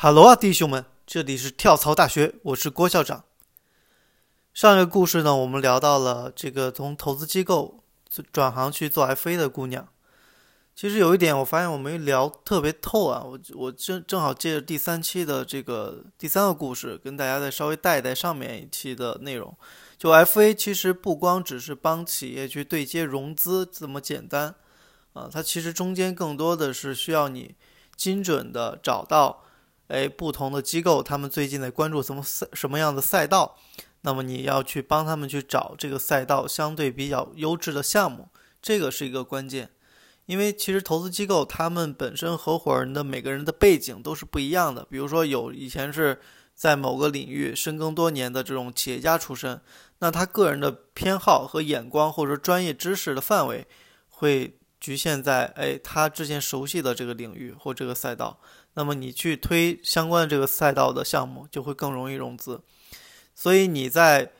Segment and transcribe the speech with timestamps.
[0.00, 3.24] 哈喽啊，弟兄们，这里是跳槽大学，我是郭校长。
[4.54, 7.82] 上一个故事呢，我们聊到了这个从投资机构
[8.30, 9.88] 转行去做 FA 的姑娘。
[10.76, 13.24] 其实有一点，我发现我没聊特别透啊。
[13.24, 19.52] 我我正正好借着第三期的这个第三个故事，跟大家再稍微带一带上面一期的内容。
[19.98, 24.54] 就 FA 其实不光只是帮企业去对接融资这么简单
[25.14, 27.56] 啊，它其实中间更多的是需要你
[27.96, 29.42] 精准的找到。
[29.88, 33.56] 哎，不同的机构，他们最近在关注什么赛什么样的赛道？
[34.02, 38.28] 那么你要去帮他们去找这个赛道相对比较优质的项目，
[38.62, 39.70] 这个是一个关键。
[40.26, 44.86] 因为其实投资机构他们本身合伙人的每个人的背景都是不一样的。
[44.90, 46.20] 比如说有以前是
[46.54, 49.58] 在某个领域深耕多年的这种企业家出身，
[50.00, 53.66] 那他个人的偏好和眼光或者说专业知识的范围
[54.10, 58.38] 会局限在哎他之前熟悉的这个领域或这个赛道。
[58.74, 62.60] 那么你去推相关的这个赛道的项目，就会更容易融资。
[63.34, 64.32] 所以你在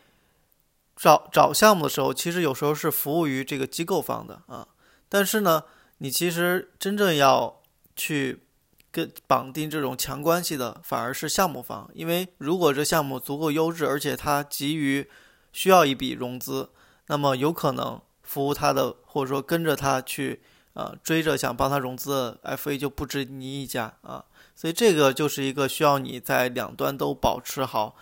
[0.95, 4.69] 找找项目的时候，其实有时候是服务于这个机构方的啊。
[5.09, 5.65] 但是呢，
[5.99, 7.61] 你其实真正要
[7.97, 8.45] 去
[8.93, 11.91] 跟绑定这种强关系的，反而是项目方。
[11.93, 15.09] 因为如果这项目足够优质，而且它急于
[15.53, 16.71] 需要一笔融资，
[17.07, 20.41] 那么有可能服务他的，或者说跟着他去。
[20.75, 24.25] 啊，追着想帮他融资 FA 就不止你一家啊，
[24.55, 27.97] 所以这个就是一个需要你在两端都保持好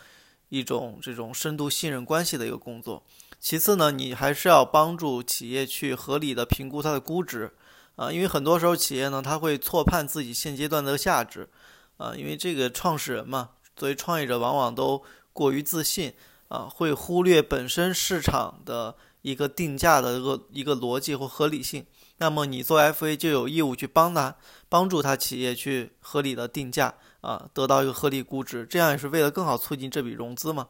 [0.50, 3.02] 一种这种深度信任关系的一个工作。
[3.38, 7.52] 其次呢，你还是要帮助企业去合理的评估它的估值
[7.94, 11.48] 啊，因为很多时候企业呢，他会错判自己现阶段的价值
[11.96, 16.12] 啊，因为这个创始人嘛，作为创业者往往都过于自信
[16.48, 21.86] 啊，会忽略本身市场的一个定价的一个一个逻辑或合理性。
[22.18, 24.36] 那么你做 FA 就有义务去帮他，
[24.68, 30.68] 帮助他企业去合理的定价啊，得到一个合理估值，这样也是为了更好促进这笔融资嘛。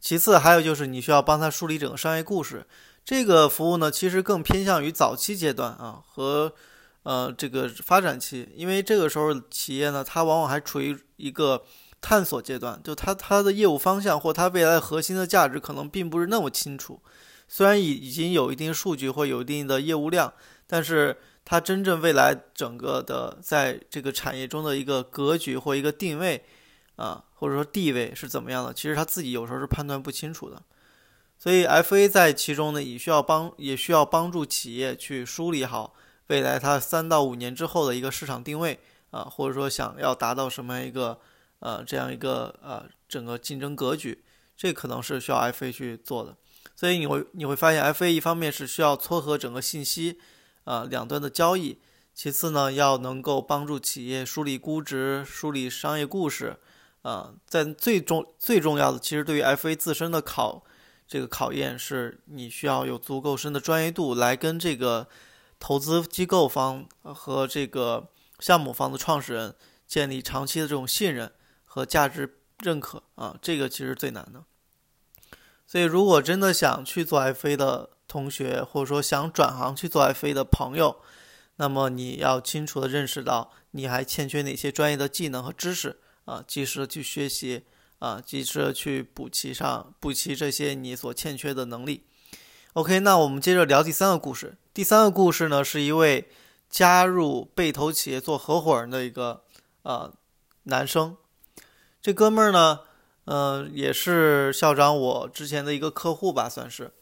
[0.00, 2.66] 其次还有就是你需要帮他梳理整个商业故事，
[3.04, 6.50] 这个服务呢其实更偏向于早期阶段啊和
[7.02, 11.62] 呃这个发展期，因为这个时候企业呢它往往还处于一个
[12.00, 17.02] 探索阶段，就它它的业务方向或它未来核心的价值可能并不是那么清楚，
[17.46, 20.32] 虽然已已经有一定数据或有一定的业务量。
[20.72, 26.44] 但是它真正未来整个的在这个产业中的一个格局或一个定位，
[26.94, 28.72] 啊，或者说地位是怎么样的？
[28.72, 30.62] 其实他自己有时候是判断不清楚的。
[31.40, 35.92] 所以 FA 在其中呢，也需要帮，也需要帮助企业去梳理好
[36.28, 38.78] 未来它三到五年之后的一个市场定位
[39.10, 41.18] 啊，或者说想要达到什么样一个
[41.58, 44.22] 呃这样一个呃整个竞争格局，
[44.56, 46.36] 这可能是需要 FA 去做的。
[46.76, 50.20] 所以你会你会发现，FA 一方面是需要撮合整个信息。
[50.70, 51.80] 啊，两端的交易。
[52.14, 56.60] 其次呢，要能够帮助企业梳理估值、梳理商业故事。
[57.02, 60.62] 啊，在最重最重要的，其实对于 FA 自身的考
[61.08, 65.08] 这个考验，是你需要有足够深的专业度来跟这个
[65.58, 69.56] 投资机构方和这个项目方的创始人
[69.88, 71.32] 建立长期的这种信任
[71.64, 73.02] 和价值认可。
[73.16, 74.44] 啊，这个其实最难的。
[75.66, 80.96] 所以，如果真的想去做 FA 的，同学，或者说想转行去做 FA 的朋友，
[81.54, 87.62] 那么你要清楚的认识到你还欠缺哪些专业的技能和知识啊，及时的去学习
[88.00, 92.04] 啊，及时的去补齐上补齐这些你所欠缺的能力。
[92.72, 94.56] OK，那我们接着聊第三个故事。
[94.74, 96.28] 第三个故事呢，是一位
[96.68, 99.44] 加入被投企业做合伙人的一个
[99.82, 100.12] 呃
[100.64, 101.16] 男生。
[102.02, 102.80] 这哥们儿呢，
[103.26, 106.92] 呃，也是校长我之前的一个客户吧，算是。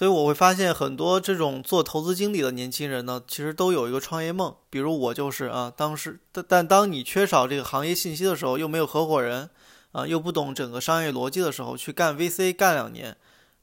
[0.00, 4.56] 所以我会发现很多这种做投资经理的年轻人呢，其实都有一个创业梦。
[4.70, 9.50] 比如我就是啊，当时但但当你缺少这个行业信息的时候，又没有合伙人，
[9.92, 13.14] 啊，又不懂整个商业逻辑的时候，去干 VC 干两年，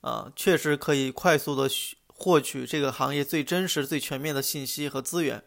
[0.02, 1.68] 啊，确实可以快速的
[2.06, 5.44] 获取这个行业最真实、最全面的信息和资源。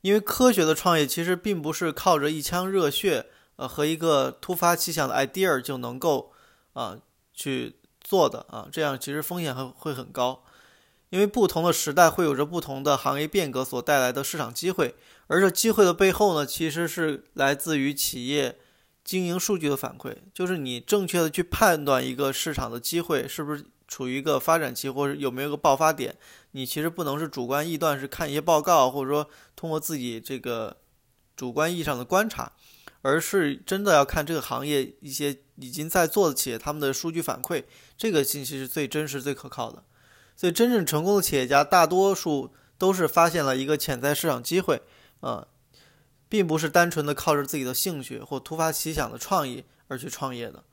[0.00, 3.26] 因为科学的创业其实并不是靠着一腔热血，
[3.56, 6.32] 呃，和一个突发奇想的 idea 就能够
[6.72, 6.96] 啊
[7.34, 7.76] 去。
[8.04, 10.44] 做的啊，这样其实风险会会很高，
[11.08, 14.94] 因为不同的时代会有着不同的行业变革所带来的市场机会，
[15.28, 18.58] 而这机会的背后呢，其实是来自于企业
[19.02, 26.14] 经营数据的反馈，就是你正确的去判断一个市场的机会是不是处于一个发展期，或者有没有一个爆发点，
[26.52, 30.76] 你其实不能是主观臆断，是看一些报告，或者说通过自己这个
[31.34, 32.52] 主观意义上的观察。
[33.04, 37.62] 而是真的要看这个行业一些已经在做的企业他们的数据反馈，
[37.98, 39.84] 这个信息是最真实、最可靠的。
[40.34, 44.80] 所以，真正成功的企业家大多数都是发现了一个潜在市场机会，
[45.20, 45.46] 啊，
[46.30, 50.64] 并不是单纯的靠着自己的兴趣或突发奇想的创意而去创业的。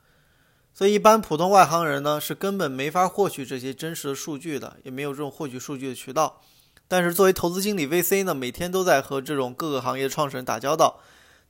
[0.73, 6.41] 所以，一般普通外行人呢是根本没法获取这些真实的数据的，也没有这种获取数据的渠道。
[6.87, 11.01] 但是，作为投资经理 VC 呢，每天都在和这种各个行业创始人打交道，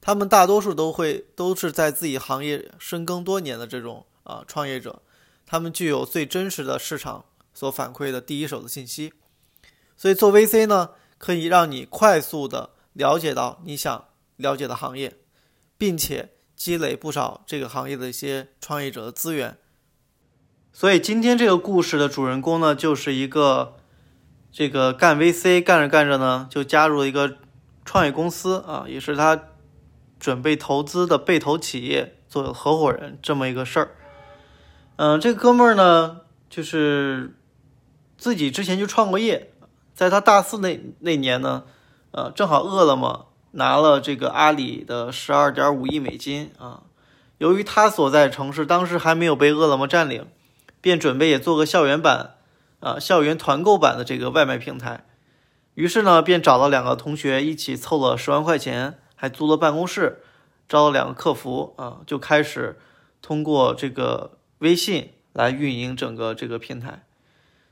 [0.01, 5.01] 他们大多数都会都是在自己行业深耕多年的这种啊创业者，
[5.45, 9.13] 他们具有最真实的市场所反馈的第一手的信息。
[9.95, 14.05] 所以，做 VC 呢，可以让你快速的了解到你想
[14.35, 15.17] 了解的行业，
[15.77, 16.31] 并且。
[16.53, 19.57] 积累不少这个行业的一些创业者的资源，
[20.71, 23.77] 所以今天这个故事的主人公呢，就是一个
[24.51, 27.37] 这个干 VC 干着干着呢，就加入了一个
[27.83, 29.47] 创业公司啊，也是他
[30.21, 33.91] 准备投资的被投企业做合伙人这么一个事儿。
[34.95, 37.35] 嗯，这哥们儿呢，就是
[38.17, 39.51] 自己之前就创过业，
[39.93, 41.63] 在他大四那那年呢，
[42.11, 43.27] 呃，正好饿了么。
[43.53, 46.83] 拿了这个阿里的十二点五亿美金啊！
[47.37, 50.25] 由于他所在城市当时还没有被饿了么占领，
[50.79, 52.35] 便准备也做个校园版
[52.79, 55.03] 啊，校园团购版的这个外卖平台。
[55.73, 60.23] 于是呢，便找了两个同学一起凑了十万块钱，还租了办公室，
[60.67, 62.79] 招了两个客服啊，就开始
[63.21, 67.03] 通过这个微信来运营整个这个平台。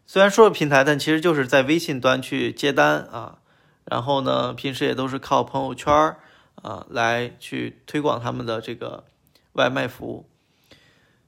[0.06, 3.40] 虽然说是平台，但其实就是在微信端去接单啊。
[3.86, 6.16] 然后呢，平时也都是靠朋友圈
[6.62, 9.06] 啊来去推广他们的这个
[9.54, 10.30] 外卖服务。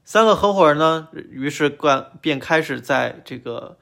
[0.04, 3.76] 三个合伙人呢，于是关便开始在这个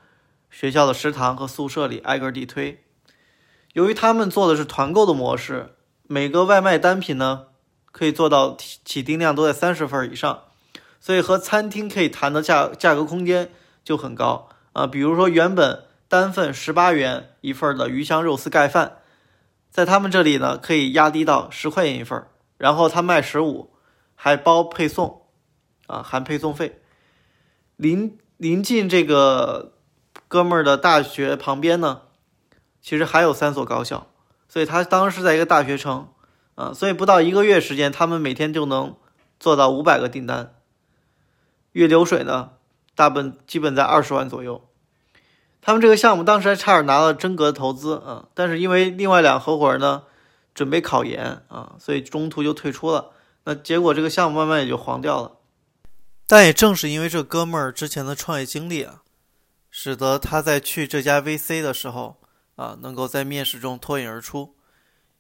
[0.51, 2.83] 学校的食堂和宿舍里挨个地推。
[3.75, 5.75] 由于他们做的是团购的模式，
[6.13, 7.47] 每个外卖单品呢
[7.93, 10.43] 可以做到起订量都在三十份以上，
[10.99, 13.53] 所以和餐厅可以谈的价价格空间
[13.85, 14.89] 就很高啊。
[14.89, 15.85] 比如说原本。
[16.11, 18.97] 单份十八元一份的鱼香肉丝盖饭，
[19.71, 22.27] 在他们这里呢，可以压低到十块钱一份，
[22.59, 23.73] 然后他卖十五，
[24.17, 25.23] 还包配送，
[25.87, 26.83] 啊，含配送费。
[27.77, 29.75] 临临近这个
[30.27, 32.03] 哥们儿的大学旁边呢，
[32.83, 34.09] 其实还有三所高校，
[34.51, 36.09] 所以他当时在一个大学城，
[36.57, 38.97] 啊，所以不到一个月时间，他们每天就能
[39.39, 40.55] 做到五百个订单，
[41.71, 42.51] 月流水呢，
[42.97, 44.67] 大本基本在二十万左右。
[45.63, 50.03] 他们这个项目当时还差点拿了真格的投资啊，但是因为另外两个合伙人呢
[50.53, 53.13] 准备考研啊，所以中途就退出了。
[53.45, 55.37] 那结果这个项目慢慢也就黄掉了。
[56.27, 59.03] 但也正是因为这哥们儿之前的创业经历啊，
[59.71, 62.17] 使得他在去这家 VC 的时候
[62.61, 64.55] 啊，能够在面试中脱颖而出。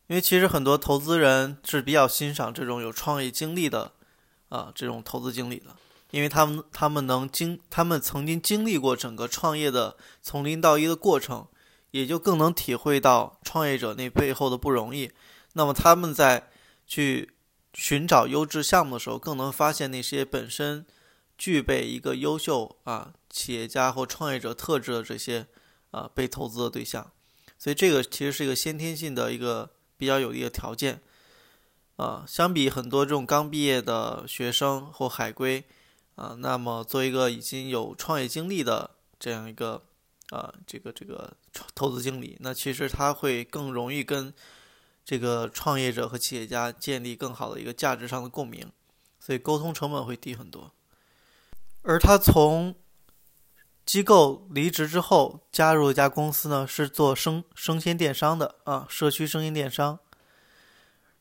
[0.09, 3.93] 因为其实很多投资人是比较欣赏这种有创业经历的
[4.51, 5.75] 啊这种投资经理的。
[6.11, 11.47] 因为他们他们能经他们曾经经历过整个创业的从零到一的过程，
[11.93, 15.11] 也就更能体会到创业者那背后的不容易。
[15.55, 16.51] 那么他们在
[16.87, 17.31] 去
[17.73, 20.85] 寻找优质项目的时候，更能发现那些本身
[21.39, 25.47] 具备一个优秀啊企业家或创业者特质的这些
[25.93, 27.11] 啊被投资的对象。
[27.61, 31.01] 所以这个其实是一个先天性的一个比较有利的条件
[31.95, 32.25] 啊。
[32.27, 35.63] 相比很多这种刚毕业的学生或海归。
[36.17, 39.81] 啊，那么做一个已经有创业经历的这样一个
[40.29, 41.35] 啊，这个这个
[41.75, 44.31] 投资经理，那其实他会更容易跟
[45.03, 48.71] 这个创业者和企业家建立更好的一个价值上的共鸣，
[49.19, 50.71] 所以沟通成本会低很多。
[51.81, 52.75] 而他从
[53.91, 59.99] 机构离职之后，加入一家公司呢，是做生生鲜电商的啊，社区生鲜电商。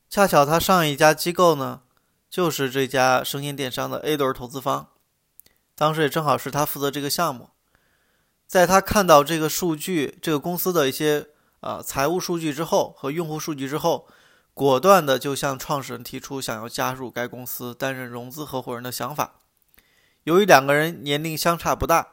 [0.07, 1.81] 恰巧他上一家机构呢。
[2.29, 4.89] 就是这家生鲜电商的 A 轮投资方，
[5.73, 7.49] 当时也正好是他负责这个项目，
[8.45, 11.25] 在他看到这个数据、这个公司的一些
[11.61, 14.07] 啊财务数据之后和用户数据之后，
[14.53, 19.39] 果断的就向创始人提出想要加入该公司担任融资合伙人的想法。
[20.25, 22.09] 由于两个人年龄相差不大，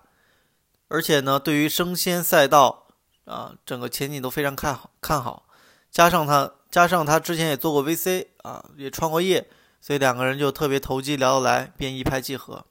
[0.89, 2.87] 而且呢对于生鲜赛道
[3.25, 5.47] 啊整个前景都非常看好看好，
[5.91, 9.49] 加上他加上他之前也做过 VC 啊，也创过业。
[9.79, 12.65] 所以两个人就特别投机，聊得来，便一拍即合。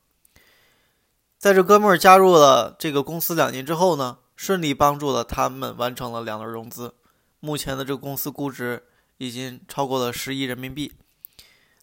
[1.37, 6.93] 在这哥们儿加入了这个公司两年之后呢，顺利帮助了他们完成了两轮融资。
[7.39, 8.83] 目前的这个公司估值
[9.17, 10.91] 已经超过了十亿人民币。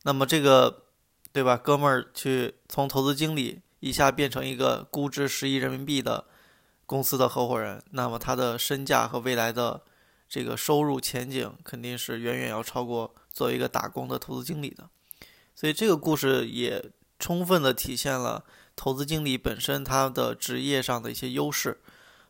[0.03, 0.83] 那么这个，
[1.33, 1.57] 对吧？
[1.57, 6.25] 哥们儿去从投资经理一下变成一个估值十亿人民币的
[6.87, 9.83] 公司的合伙人，那么他的身价和未来的
[10.29, 14.89] 这个收入前景肯定是远远要超过作为一个打工的投资经理的。
[15.57, 18.45] 所以这个故事也充分的体现了
[18.77, 21.81] 投资经理本身他的职业上的一些优势，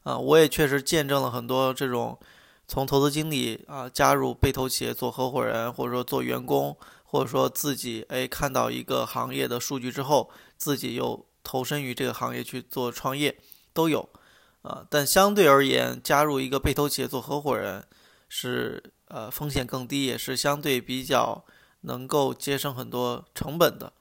[0.05, 2.19] 啊，我也确实见证了很多这种
[2.67, 13.37] 从投资经理啊加入被投企业做合伙人，或者说做员工，或者说自己哎看到一个行业的数据之后，自己又投身于这个行业去做创业，
[13.73, 14.09] 都有
[14.63, 14.87] 啊。
[14.89, 17.85] 但相对而言，加入一个被投企业做合伙人
[18.29, 21.45] 是呃风险更低，也是相对比较
[21.83, 23.93] 能够节省很多成本的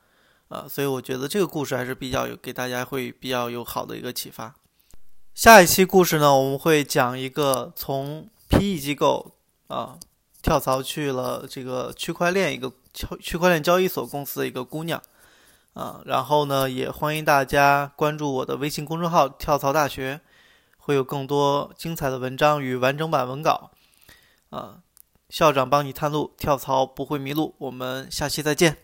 [0.49, 0.65] 啊。
[0.69, 4.55] 所以我觉得这个故事还是比较有给大家会比较有好的一个启发。
[5.33, 9.35] 下一期故事呢，我们会讲一个从 PE 机构
[9.67, 9.97] 啊
[10.41, 15.01] 跳槽去了这个区块链一个区区块链交易所公司的一个姑娘
[15.73, 20.19] 啊，然后呢，也欢迎大家关注我的微信公众号“跳槽大学”，
[20.77, 23.71] 会有更多精彩的文章与完整版文稿
[24.49, 24.79] 啊。
[25.29, 27.55] 校长帮你探路，跳槽不会迷路。
[27.57, 28.77] 我们下期再见。